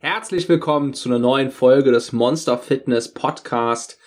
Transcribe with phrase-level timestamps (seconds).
[0.00, 3.98] Herzlich willkommen zu einer neuen Folge des Monster Fitness Podcast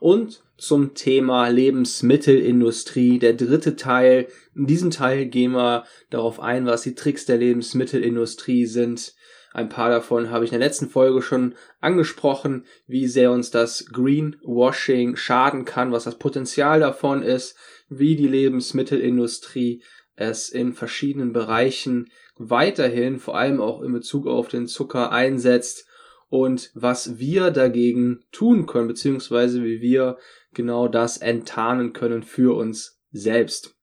[0.00, 4.28] und zum Thema Lebensmittelindustrie, der dritte Teil.
[4.54, 9.12] In diesem Teil gehen wir darauf ein, was die Tricks der Lebensmittelindustrie sind.
[9.52, 13.84] Ein paar davon habe ich in der letzten Folge schon angesprochen, wie sehr uns das
[13.92, 17.54] Greenwashing schaden kann, was das Potenzial davon ist,
[17.90, 19.82] wie die Lebensmittelindustrie
[20.16, 25.86] es in verschiedenen Bereichen weiterhin, vor allem auch in Bezug auf den Zucker einsetzt
[26.28, 30.18] und was wir dagegen tun können, beziehungsweise wie wir
[30.52, 33.76] genau das enttarnen können für uns selbst.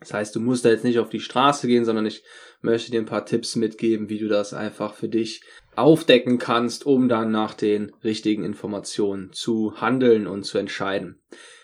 [0.00, 2.22] Das heißt, du musst da jetzt nicht auf die Straße gehen, sondern ich
[2.62, 5.42] möchte dir ein paar Tipps mitgeben, wie du das einfach für dich
[5.76, 11.20] aufdecken kannst, um dann nach den richtigen Informationen zu handeln und zu entscheiden.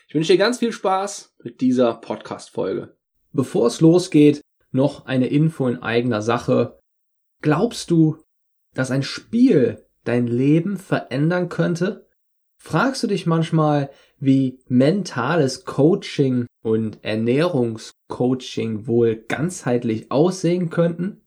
[0.07, 2.95] Ich wünsche dir ganz viel Spaß mit dieser Podcast-Folge.
[3.33, 6.79] Bevor es losgeht, noch eine Info in eigener Sache.
[7.41, 8.17] Glaubst du,
[8.73, 12.07] dass ein Spiel dein Leben verändern könnte?
[12.59, 21.21] Fragst du dich manchmal, wie mentales Coaching und Ernährungscoaching wohl ganzheitlich aussehen könnten?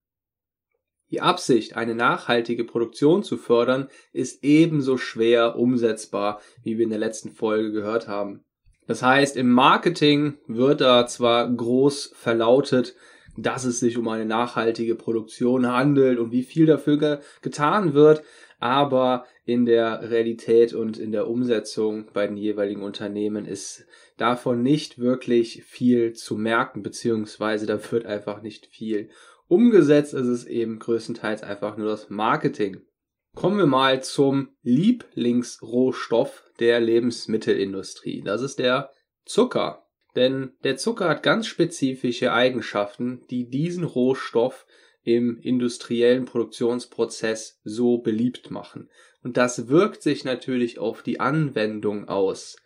[1.11, 6.99] Die Absicht, eine nachhaltige Produktion zu fördern, ist ebenso schwer umsetzbar, wie wir in der
[6.99, 8.47] letzten Folge gehört haben.
[8.87, 12.97] Das heißt, im Marketing wird da zwar groß verlautet,
[13.37, 18.23] dass es sich um eine nachhaltige Produktion handelt und wie viel dafür ge getan wird,
[18.59, 23.87] aber in der Realität und in der Umsetzung bei den jeweiligen Unternehmen ist
[24.17, 29.11] davon nicht wirklich viel zu merken, beziehungsweise da wird einfach nicht viel
[29.49, 30.15] umgesetzt.
[30.15, 32.83] Es ist eben größtenteils einfach nur das Marketing.
[33.35, 38.23] Kommen wir mal zum Lieblingsrohstoff der Lebensmittelindustrie.
[38.23, 38.91] Das ist der
[39.27, 39.87] Zucker.
[40.15, 44.67] Denn der Zucker hat ganz spezifische Eigenschaften, die diesen Rohstoff
[45.07, 48.91] im industriellen Produktionsprozess so beliebt machen.
[49.23, 52.57] Und das wirkt sich natürlich auf die Anwendung aus.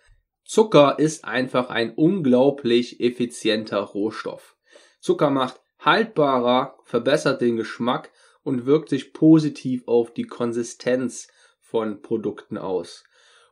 [0.42, 4.56] Zucker ist einfach ein unglaublich effizienter Rohstoff.
[5.00, 8.10] Zucker macht haltbarer, verbessert den Geschmack
[8.42, 11.28] und wirkt sich positiv auf die Konsistenz
[11.60, 13.04] von Produkten aus.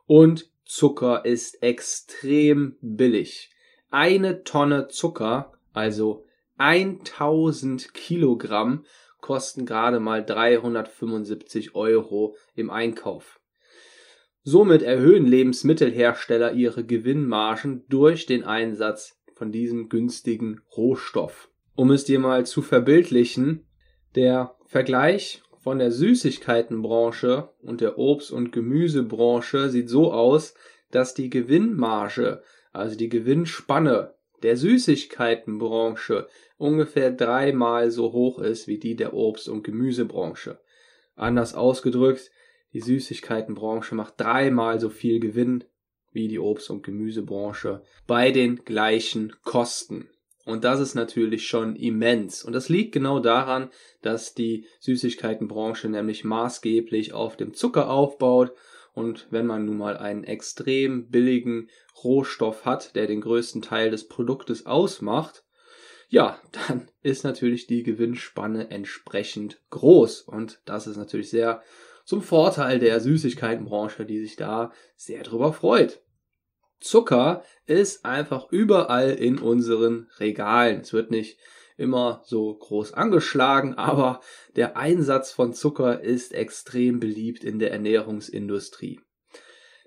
[0.07, 3.51] Und Zucker ist extrem billig.
[3.91, 6.25] Eine Tonne Zucker, also
[6.59, 8.85] 1000 Kilogramm
[9.21, 13.39] kosten gerade mal 375 Euro im Einkauf.
[14.43, 21.49] Somit erhöhen Lebensmittelhersteller ihre Gewinnmargen durch den Einsatz von diesem günstigen Rohstoff.
[21.75, 23.65] Um es dir mal zu verbildlichen,
[24.15, 30.55] der Vergleich von der Süßigkeitenbranche und der Obst- und Gemüsebranche sieht so aus,
[30.91, 32.41] dass die Gewinnmarge,
[32.71, 36.27] also die Gewinnspanne der Süßigkeitenbranche
[36.57, 40.59] ungefähr dreimal so hoch ist wie die der Obst- und Gemüsebranche.
[41.15, 42.31] Anders ausgedrückt,
[42.73, 45.63] die Süßigkeitenbranche macht dreimal so viel Gewinn
[46.11, 50.09] wie die Obst- und Gemüsebranche bei den gleichen Kosten.
[50.45, 52.43] Und das ist natürlich schon immens.
[52.43, 53.69] Und das liegt genau daran,
[54.01, 58.53] dass die Süßigkeitenbranche nämlich maßgeblich auf dem Zucker aufbaut.
[58.93, 61.69] Und wenn man nun mal einen extrem billigen
[62.03, 65.43] Rohstoff hat, der den größten Teil des Produktes ausmacht,
[66.09, 70.21] ja, dann ist natürlich die Gewinnspanne entsprechend groß.
[70.21, 71.61] Und das ist natürlich sehr
[72.03, 76.01] zum Vorteil der Süßigkeitenbranche, die sich da sehr drüber freut.
[76.79, 80.81] Zucker ist einfach überall in unseren Regalen.
[80.81, 81.37] Es wird nicht
[81.79, 84.21] immer so groß angeschlagen, aber
[84.55, 88.99] der Einsatz von Zucker ist extrem beliebt in der Ernährungsindustrie.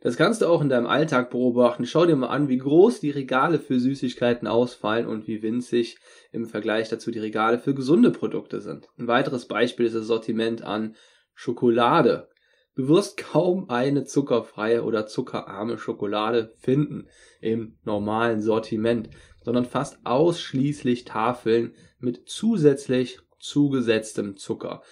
[0.03, 1.87] Das kannst du auch in deinem Alltag beobachten.
[1.87, 5.97] Schau dir mal an, wie groß die Regale für Süßigkeiten ausfallen und wie winzig
[6.33, 8.89] im Vergleich dazu die Regale für gesunde Produkte sind.
[8.99, 10.97] Ein weiteres Beispiel ist das Sortiment an
[11.35, 12.29] Schokolade.
[12.75, 17.07] Du wirst kaum eine zuckerfreie oder zuckerarme Schokolade finden
[17.41, 19.09] im normalen Sortiment,
[19.45, 24.83] sondern fast ausschließlich Tafeln mit zusätzlich zugesetztem Zucker.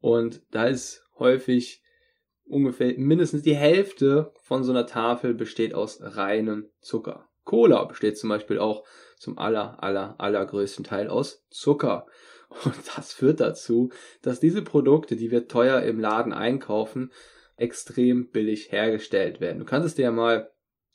[0.00, 1.82] Und da ist häufig
[2.44, 7.28] ungefähr mindestens die Hälfte von so einer Tafel besteht aus reinem Zucker.
[7.44, 8.84] Cola besteht zum Beispiel auch
[9.16, 12.06] zum aller, aller, allergrößten Teil aus Zucker.
[12.64, 13.90] Und das führt dazu,
[14.22, 17.12] dass diese Produkte, die wir teuer im Laden einkaufen,
[17.56, 19.58] extrem billig hergestellt werden.
[19.58, 20.50] Du kannst es dir ja mal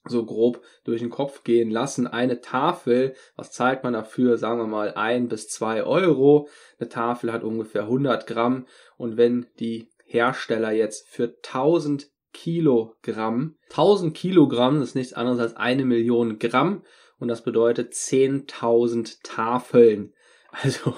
[0.07, 2.07] so grob durch den Kopf gehen lassen.
[2.07, 4.37] Eine Tafel, was zahlt man dafür?
[4.37, 6.47] Sagen wir mal ein bis zwei Euro.
[6.79, 8.65] Eine Tafel hat ungefähr 100 Gramm.
[8.97, 15.85] Und wenn die Hersteller jetzt für 1000 Kilogramm, 1000 Kilogramm ist nichts anderes als eine
[15.85, 16.83] Million Gramm
[17.17, 20.13] und das bedeutet 10.000 Tafeln
[20.61, 20.95] also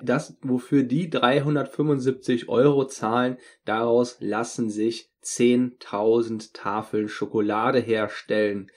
[0.00, 8.70] das, wofür die 375 Euro zahlen, daraus lassen sich 10.000 Tafeln Schokolade herstellen.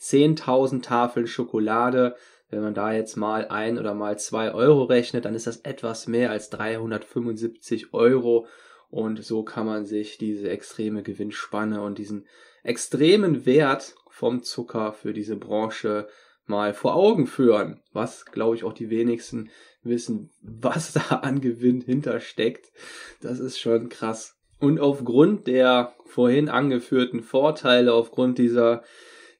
[0.00, 2.16] 10.000 Tafeln Schokolade,
[2.50, 6.06] wenn man da jetzt mal ein oder mal zwei Euro rechnet, dann ist das etwas
[6.06, 8.46] mehr als 375 Euro.
[8.88, 12.26] Und so kann man sich diese extreme Gewinnspanne und diesen
[12.62, 16.08] extremen Wert vom Zucker für diese Branche
[16.48, 19.50] mal vor Augen führen, was glaube ich auch die wenigsten
[19.82, 22.72] wissen, was da an Gewinn hintersteckt.
[23.20, 24.36] Das ist schon krass.
[24.58, 28.82] Und aufgrund der vorhin angeführten Vorteile, aufgrund dieser,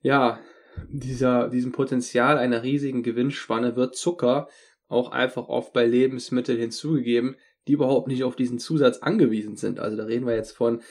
[0.02, 0.40] ja,
[0.88, 4.48] dieser, diesem Potenzial einer riesigen Gewinnspanne wird Zucker
[4.88, 7.36] auch einfach oft bei Lebensmitteln hinzugegeben,
[7.66, 9.80] die überhaupt nicht auf diesen Zusatz angewiesen sind.
[9.80, 10.82] Also da reden wir jetzt von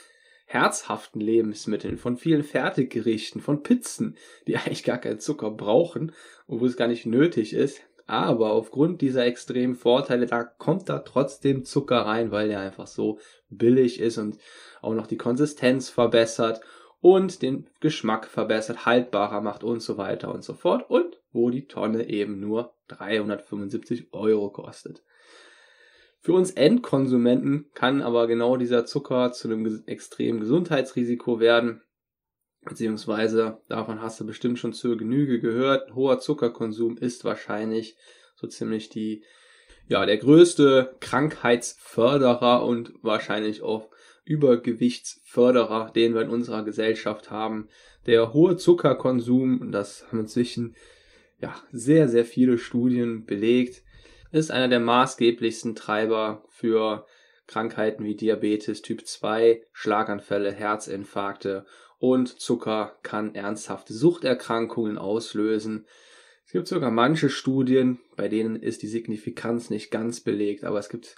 [0.46, 4.16] herzhaften Lebensmitteln, von vielen Fertiggerichten, von Pizzen,
[4.46, 6.12] die eigentlich gar keinen Zucker brauchen,
[6.46, 7.80] obwohl es gar nicht nötig ist.
[8.08, 13.18] Aber aufgrund dieser extremen Vorteile, da kommt da trotzdem Zucker rein, weil der einfach so
[13.50, 14.38] billig ist und
[14.80, 16.60] auch noch die Konsistenz verbessert
[17.00, 20.88] und den Geschmack verbessert, haltbarer macht und so weiter und so fort.
[20.88, 25.02] Und wo die Tonne eben nur 375 Euro kostet.
[26.26, 31.82] Für uns Endkonsumenten kann aber genau dieser Zucker zu einem extremen Gesundheitsrisiko werden.
[32.64, 37.96] Beziehungsweise, davon hast du bestimmt schon zur Genüge gehört, hoher Zuckerkonsum ist wahrscheinlich
[38.34, 39.22] so ziemlich die,
[39.86, 43.88] ja, der größte Krankheitsförderer und wahrscheinlich auch
[44.24, 47.68] Übergewichtsförderer, den wir in unserer Gesellschaft haben.
[48.06, 50.74] Der hohe Zuckerkonsum, das haben inzwischen
[51.38, 53.84] ja, sehr, sehr viele Studien belegt,
[54.32, 57.06] ist einer der maßgeblichsten Treiber für
[57.46, 61.64] Krankheiten wie Diabetes Typ 2, Schlaganfälle, Herzinfarkte
[61.98, 65.86] und Zucker kann ernsthafte Suchterkrankungen auslösen.
[66.44, 70.88] Es gibt sogar manche Studien, bei denen ist die Signifikanz nicht ganz belegt, aber es
[70.88, 71.16] gibt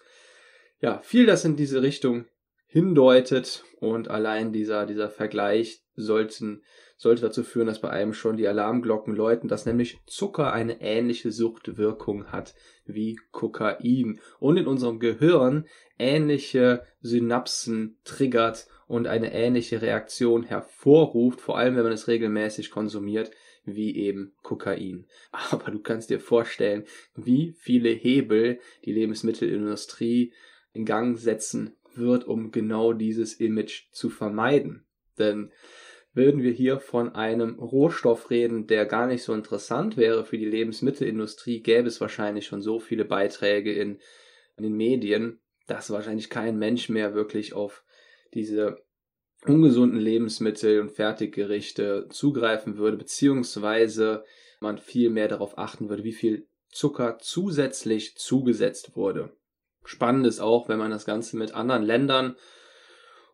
[0.80, 2.26] ja viel, das in diese Richtung
[2.66, 6.62] hindeutet und allein dieser, dieser Vergleich sollten,
[6.98, 11.30] sollte dazu führen, dass bei einem schon die Alarmglocken läuten, dass nämlich Zucker eine ähnliche
[11.30, 15.66] Suchtwirkung hat wie Kokain und in unserem Gehirn
[15.98, 23.30] ähnliche Synapsen triggert und eine ähnliche Reaktion hervorruft, vor allem wenn man es regelmäßig konsumiert,
[23.64, 25.06] wie eben Kokain.
[25.50, 30.32] Aber du kannst dir vorstellen, wie viele Hebel die Lebensmittelindustrie
[30.72, 34.84] in Gang setzen wird, um genau dieses Image zu vermeiden.
[35.18, 35.52] Denn
[36.18, 40.44] würden wir hier von einem Rohstoff reden, der gar nicht so interessant wäre für die
[40.44, 43.98] Lebensmittelindustrie, gäbe es wahrscheinlich schon so viele Beiträge in,
[44.56, 47.84] in den Medien, dass wahrscheinlich kein Mensch mehr wirklich auf
[48.34, 48.84] diese
[49.46, 54.24] ungesunden Lebensmittel und Fertiggerichte zugreifen würde, beziehungsweise
[54.60, 59.32] man viel mehr darauf achten würde, wie viel Zucker zusätzlich zugesetzt wurde.
[59.84, 62.36] Spannend ist auch, wenn man das Ganze mit anderen Ländern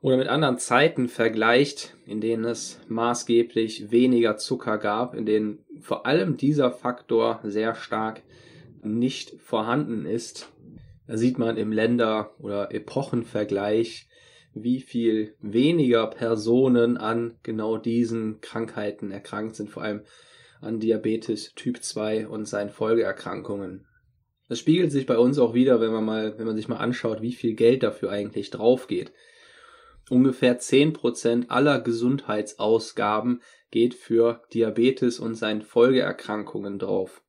[0.05, 6.05] oder mit anderen Zeiten vergleicht, in denen es maßgeblich weniger Zucker gab, in denen vor
[6.05, 8.21] allem dieser Faktor sehr stark
[8.83, 10.53] nicht vorhanden ist.
[11.07, 14.07] Da sieht man im Länder- oder Epochenvergleich,
[14.53, 20.03] wie viel weniger Personen an genau diesen Krankheiten erkrankt sind, vor allem
[20.61, 23.87] an Diabetes Typ 2 und seinen Folgeerkrankungen.
[24.51, 27.23] Das spiegelt sich bei uns auch wieder, wenn man mal, wenn man sich mal anschaut,
[27.23, 29.11] wie viel Geld dafür eigentlich draufgeht.
[30.11, 37.23] Ungefähr 10% aller Gesundheitsausgaben geht für Diabetes und seinen Folgeerkrankungen drauf.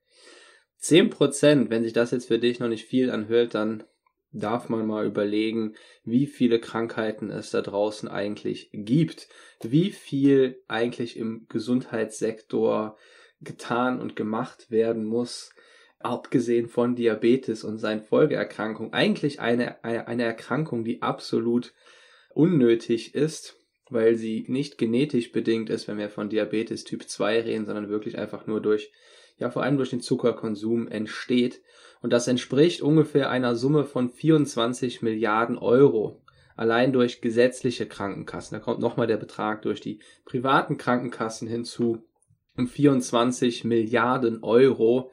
[0.81, 3.83] 10%, wenn sich das jetzt für dich noch nicht viel anhört, dann
[4.31, 9.29] darf man mal überlegen, wie viele Krankheiten es da draußen eigentlich gibt,
[9.63, 12.97] wie viel eigentlich im Gesundheitssektor
[13.41, 15.53] getan und gemacht werden muss,
[15.99, 18.93] abgesehen von Diabetes und seinen Folgeerkrankungen.
[18.93, 21.73] Eigentlich eine, eine, Erkrankung, die absolut
[22.35, 23.57] unnötig ist,
[23.89, 28.17] weil sie nicht genetisch bedingt ist, wenn wir von Diabetes Typ 2 reden, sondern wirklich
[28.17, 28.91] einfach nur durch,
[29.37, 31.61] ja, vor allem durch den Zuckerkonsum entsteht.
[32.01, 36.21] Und das entspricht ungefähr einer Summe von 24 Milliarden Euro.
[36.55, 38.57] Allein durch gesetzliche Krankenkassen.
[38.57, 42.03] Da kommt nochmal der Betrag durch die privaten Krankenkassen hinzu.
[42.57, 45.11] Um 24 Milliarden Euro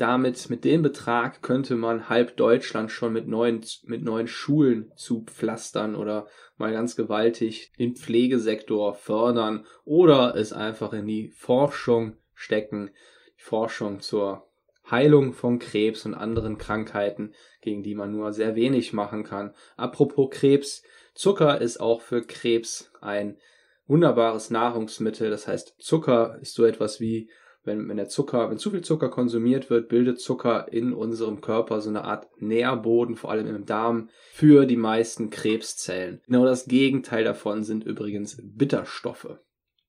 [0.00, 5.94] damit, mit dem Betrag könnte man halb Deutschland schon mit neuen, mit neuen Schulen zupflastern
[5.94, 6.26] oder
[6.56, 12.90] mal ganz gewaltig den Pflegesektor fördern oder es einfach in die Forschung stecken.
[13.38, 14.46] Die Forschung zur
[14.90, 19.54] Heilung von Krebs und anderen Krankheiten, gegen die man nur sehr wenig machen kann.
[19.76, 20.82] Apropos Krebs,
[21.14, 23.38] Zucker ist auch für Krebs ein
[23.86, 25.30] wunderbares Nahrungsmittel.
[25.30, 27.30] Das heißt, Zucker ist so etwas wie
[27.62, 31.80] wenn, wenn der Zucker, wenn zu viel Zucker konsumiert wird, bildet Zucker in unserem Körper
[31.80, 36.22] so eine Art Nährboden, vor allem im Darm, für die meisten Krebszellen.
[36.26, 39.38] Genau das Gegenteil davon sind übrigens Bitterstoffe.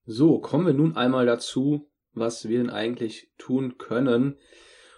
[0.06, 4.38] So, kommen wir nun einmal dazu, was wir denn eigentlich tun können,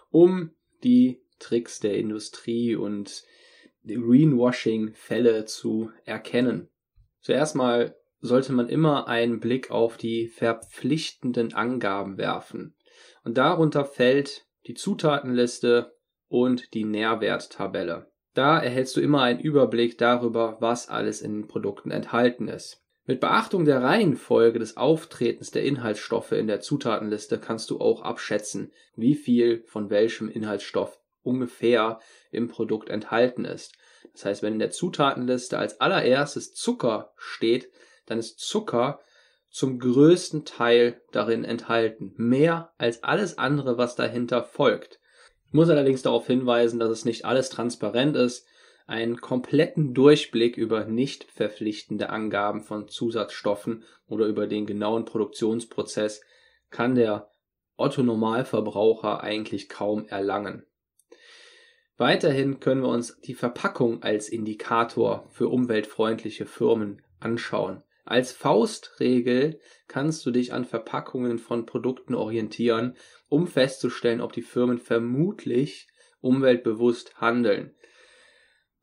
[0.10, 0.52] um
[0.84, 3.24] die Tricks der Industrie und
[3.86, 6.70] Greenwashing-Fälle zu erkennen.
[7.20, 12.74] Zuerst mal sollte man immer einen Blick auf die verpflichtenden Angaben werfen.
[13.26, 15.94] Und darunter fällt die Zutatenliste
[16.30, 18.08] und die Nährwerttabelle.
[18.34, 22.82] Da erhältst du immer einen Überblick darüber, was alles in den Produkten enthalten ist.
[23.06, 28.72] Mit Beachtung der Reihenfolge des Auftretens der Inhaltsstoffe in der Zutatenliste kannst du auch abschätzen,
[28.96, 32.00] wie viel von welchem Inhaltsstoff ungefähr
[32.32, 33.76] im Produkt enthalten ist.
[34.14, 37.70] Das heißt, wenn in der Zutatenliste als allererstes Zucker steht,
[38.06, 39.00] dann ist Zucker
[39.50, 42.14] zum größten Teil darin enthalten.
[42.18, 45.00] Mehr als alles andere, was dahinter folgt.
[45.48, 48.48] Ich muss allerdings darauf hinweisen, dass es nicht alles transparent ist.
[48.88, 56.22] Einen kompletten Durchblick über nicht verpflichtende Angaben von Zusatzstoffen oder über den genauen Produktionsprozess
[56.72, 57.30] kann der
[57.78, 60.66] Otto Normalverbraucher eigentlich kaum erlangen.
[61.98, 67.84] Weiterhin können wir uns die Verpackung als Indikator für umweltfreundliche Firmen anschauen.
[68.06, 72.98] Als Faustregel kannst du dich an Verpackungen von Produkten orientieren,
[73.30, 75.88] um festzustellen, ob die Firmen vermutlich
[76.20, 77.74] umweltbewusst handeln.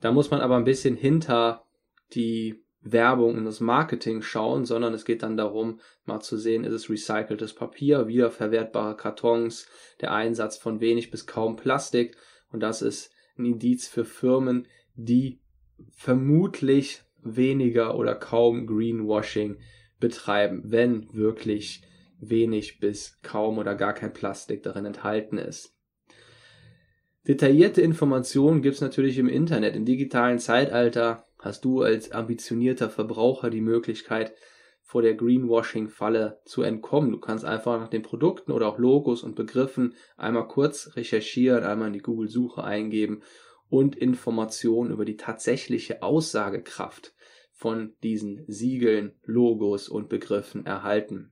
[0.00, 1.66] Da muss man aber ein bisschen hinter
[2.14, 6.72] die Werbung und das Marketing schauen, sondern es geht dann darum, mal zu sehen, ist
[6.72, 9.68] es recyceltes Papier, wiederverwertbare Kartons,
[10.00, 12.16] der Einsatz von wenig bis kaum Plastik
[12.50, 15.40] und das ist ein Indiz für Firmen, die
[15.92, 19.58] vermutlich weniger oder kaum Greenwashing
[19.98, 21.82] betreiben, wenn wirklich
[22.18, 25.74] wenig bis kaum oder gar kein Plastik darin enthalten ist.
[27.26, 29.76] Detaillierte Informationen gibt es natürlich im Internet.
[29.76, 34.34] Im digitalen Zeitalter hast du als ambitionierter Verbraucher die Möglichkeit,
[34.90, 37.12] vor der Greenwashing-Falle zu entkommen.
[37.12, 41.88] Du kannst einfach nach den Produkten oder auch Logos und Begriffen einmal kurz recherchieren, einmal
[41.88, 43.22] in die Google-Suche eingeben
[43.70, 47.14] und Informationen über die tatsächliche Aussagekraft
[47.52, 51.30] von diesen Siegeln, Logos und Begriffen erhalten.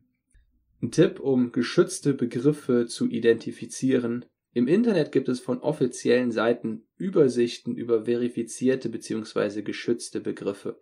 [0.80, 4.24] Ein Tipp, um geschützte Begriffe zu identifizieren.
[4.52, 9.62] Im Internet gibt es von offiziellen Seiten Übersichten über verifizierte bzw.
[9.62, 10.78] geschützte Begriffe.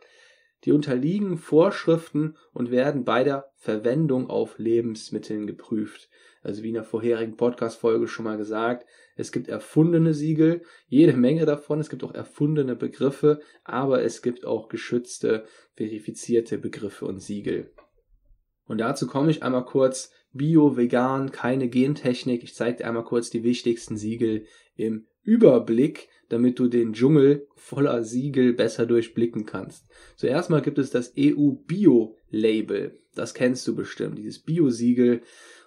[0.64, 6.10] Die unterliegen Vorschriften und werden bei der Verwendung auf Lebensmitteln geprüft.
[6.46, 8.86] Also wie in der vorherigen Podcast-Folge schon mal gesagt,
[9.16, 14.46] es gibt erfundene Siegel, jede Menge davon, es gibt auch erfundene Begriffe, aber es gibt
[14.46, 17.72] auch geschützte, verifizierte Begriffe und Siegel.
[18.68, 22.44] Und dazu komme ich einmal kurz Bio, vegan, keine Gentechnik.
[22.44, 28.02] Ich zeige dir einmal kurz die wichtigsten Siegel im Überblick, damit du den Dschungel voller
[28.02, 29.86] Siegel besser durchblicken kannst.
[30.16, 32.98] Zuerst mal gibt es das EU Bio Label.
[33.14, 35.20] Das kennst du bestimmt, dieses Bio Siegel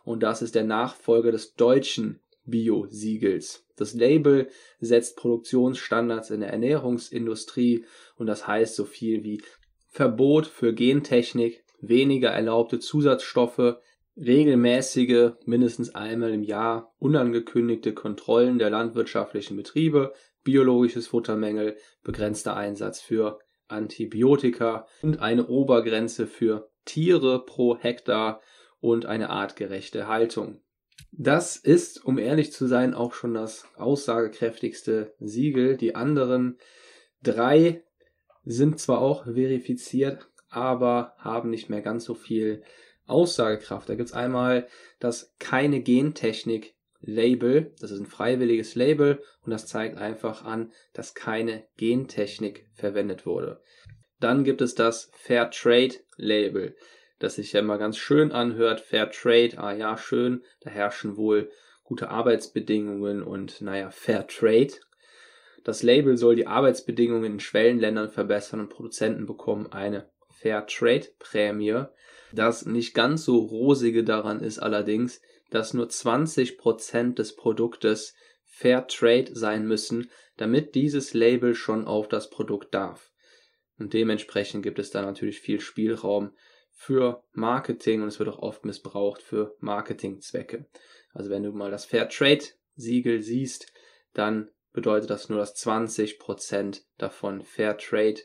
[0.04, 3.66] und das ist der Nachfolger des deutschen Bio-Siegels.
[3.75, 4.50] Das Label
[4.80, 7.86] setzt Produktionsstandards in der Ernährungsindustrie
[8.18, 9.42] und das heißt so viel wie
[9.88, 13.78] Verbot für Gentechnik, weniger erlaubte Zusatzstoffe,
[14.18, 20.13] regelmäßige, mindestens einmal im Jahr unangekündigte Kontrollen der landwirtschaftlichen Betriebe,
[20.44, 28.42] biologisches Futtermängel, begrenzter Einsatz für Antibiotika und eine Obergrenze für Tiere pro Hektar
[28.80, 30.62] und eine artgerechte Haltung.
[31.12, 35.78] Das ist, um ehrlich zu sein, auch schon das aussagekräftigste Siegel.
[35.78, 36.58] Die anderen
[37.24, 37.84] drei
[38.44, 42.63] sind zwar auch verifiziert, aber haben nicht mehr ganz so viel
[43.10, 43.89] Aussagekraft.
[43.89, 44.68] Da gibt's einmal
[45.00, 47.74] das keine Gentechnik Label.
[47.80, 53.62] Das ist ein freiwilliges Label und das zeigt einfach an, dass keine Gentechnik verwendet wurde.
[54.20, 56.75] Dann gibt es das Fair Trade Label,
[57.20, 58.82] das sich ja immer ganz schön anhört.
[58.82, 61.50] Fair Trade, ah ja, schön, da herrschen wohl
[61.84, 64.74] gute Arbeitsbedingungen und naja, Fair Trade.
[65.63, 71.86] Das Label soll die Arbeitsbedingungen in Schwellenländern verbessern und Produzenten bekommen eine Fair Trade Prämie.
[72.32, 78.14] Das nicht ganz so rosige daran ist allerdings, dass nur 20% des Produktes
[78.46, 83.12] Fair Trade sein müssen, damit dieses Label schon auf das Produkt darf.
[83.78, 86.36] Und dementsprechend gibt es da natürlich viel Spielraum
[86.72, 90.66] für Marketing und es wird auch oft missbraucht für Marketingzwecke.
[91.14, 92.44] Also wenn du mal das Fair Trade
[92.76, 93.72] Siegel siehst,
[94.14, 98.22] dann bedeutet das nur, dass 20% davon Fair Trade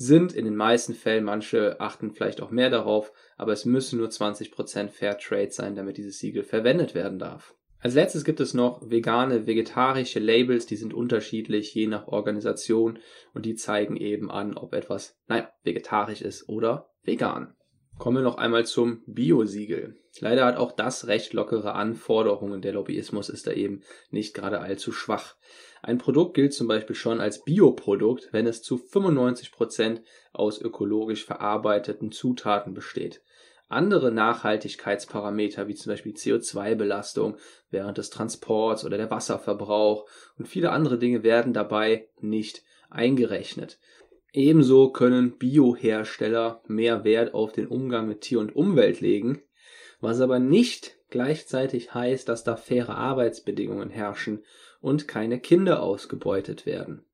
[0.00, 4.08] sind in den meisten Fällen, manche achten vielleicht auch mehr darauf, aber es müssen nur
[4.08, 7.56] 20% Fair Trade sein, damit dieses Siegel verwendet werden darf.
[7.80, 13.00] Als letztes gibt es noch vegane, vegetarische Labels, die sind unterschiedlich je nach Organisation
[13.34, 17.54] und die zeigen eben an, ob etwas, naja, vegetarisch ist oder vegan.
[17.98, 19.96] Kommen wir noch einmal zum Bio-Siegel.
[20.20, 22.62] Leider hat auch das recht lockere Anforderungen.
[22.62, 25.36] Der Lobbyismus ist da eben nicht gerade allzu schwach.
[25.82, 31.24] Ein Produkt gilt zum Beispiel schon als Bioprodukt, wenn es zu 95 Prozent aus ökologisch
[31.24, 33.22] verarbeiteten Zutaten besteht.
[33.68, 37.36] Andere Nachhaltigkeitsparameter wie zum Beispiel CO2-Belastung
[37.70, 43.78] während des Transports oder der Wasserverbrauch und viele andere Dinge werden dabei nicht eingerechnet.
[44.32, 49.42] Ebenso können Biohersteller mehr Wert auf den Umgang mit Tier und Umwelt legen,
[50.00, 54.44] was aber nicht gleichzeitig heißt, dass da faire Arbeitsbedingungen herrschen
[54.80, 57.04] und keine Kinder ausgebeutet werden.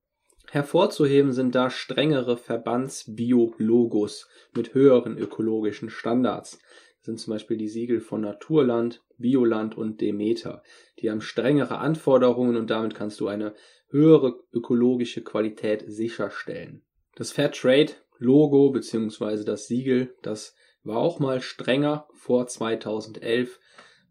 [0.51, 6.61] Hervorzuheben sind da strengere Verbandsbio-Logos mit höheren ökologischen Standards.
[6.99, 10.63] Das sind zum Beispiel die Siegel von Naturland, Bioland und Demeter.
[11.01, 13.55] Die haben strengere Anforderungen und damit kannst du eine
[13.89, 16.83] höhere ökologische Qualität sicherstellen.
[17.17, 19.45] Das Fairtrade Logo bzw.
[19.45, 22.07] das Siegel, das war auch mal strenger.
[22.15, 23.59] Vor 2011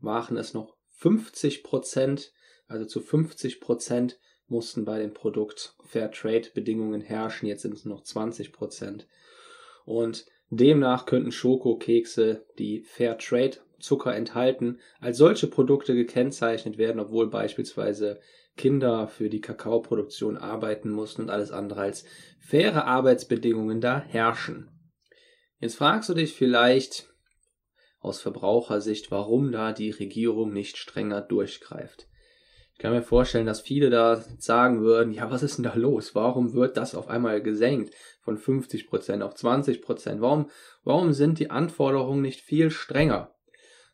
[0.04, 2.34] waren es noch 50 Prozent,
[2.68, 7.48] also zu 50 Prozent mussten bei dem Produkt Fairtrade Bedingungen herrschen.
[7.48, 9.08] Jetzt sind es noch 20 Prozent.
[9.86, 18.22] Und demnach könnten Schokokekse, die Fairtrade Zucker enthalten, als solche Produkte gekennzeichnet werden, obwohl beispielsweise
[18.56, 22.06] Kinder für die Kakaoproduktion arbeiten mussten und alles andere als
[22.40, 24.70] faire Arbeitsbedingungen da herrschen.
[25.60, 27.13] Jetzt fragst du dich vielleicht
[28.04, 32.08] aus Verbrauchersicht, warum da die Regierung nicht strenger durchgreift.
[32.74, 36.16] Ich kann mir vorstellen, dass viele da sagen würden, ja, was ist denn da los?
[36.16, 40.22] Warum wird das auf einmal gesenkt von 50% auf 20%?
[40.22, 40.50] Warum,
[40.84, 43.34] warum sind die Anforderungen nicht viel strenger?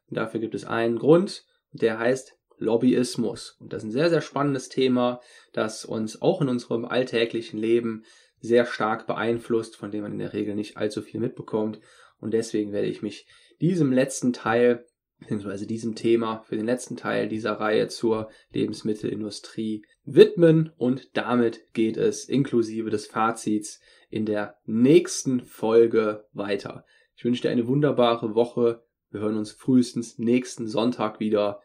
[0.10, 3.58] Und dafür gibt es einen Grund, der heißt Lobbyismus.
[3.60, 5.22] Und das ist ein sehr, sehr spannendes Thema,
[5.54, 8.04] das uns auch in unserem alltäglichen Leben
[8.42, 11.80] sehr stark beeinflusst, von dem man in der Regel nicht allzu viel mitbekommt.
[12.20, 13.28] Und deswegen werde ich mich
[13.62, 14.86] diesem letzten Teil,
[15.20, 20.72] beziehungsweise diesem Thema für den letzten Teil dieser Reihe zur Lebensmittelindustrie widmen.
[20.78, 26.86] Und damit geht es inklusive des Fazits in der nächsten Folge weiter.
[27.16, 28.84] Ich wünsche dir eine wunderbare Woche.
[29.12, 31.62] Wir hören uns frühestens nächsten Sonntag wieder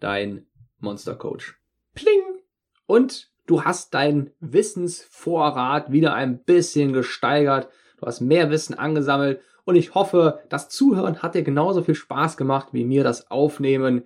[0.00, 0.46] dein
[0.80, 1.58] Monster Coach.
[1.94, 2.42] Pling!
[2.86, 7.68] Und du hast deinen Wissensvorrat wieder ein bisschen gesteigert.
[8.00, 12.36] Du hast mehr Wissen angesammelt und ich hoffe, das Zuhören hat dir genauso viel Spaß
[12.36, 14.04] gemacht wie mir das Aufnehmen.